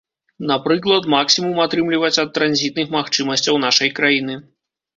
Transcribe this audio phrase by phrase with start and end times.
[0.51, 4.43] Напрыклад, максімум атрымліваць ад транзітных магчымасцяў нашай краіны.